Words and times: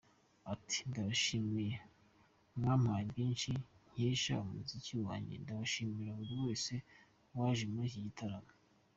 Ati 0.53 0.77
“Ndabashimira, 0.89 1.79
mwampaye 2.55 3.03
byinshi 3.11 3.49
nkesha 3.91 4.33
umuziki 4.45 4.95
wanjye, 5.05 5.33
ndashimira 5.43 6.11
buri 6.19 6.35
wese 6.43 6.73
waje 7.37 7.65
muri 7.73 7.87
iki 7.89 8.01
gitaramo’. 8.07 8.51